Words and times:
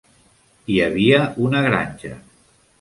Hi 0.69 0.77
havia 0.87 1.21
una 1.45 1.63
granja. 1.69 2.19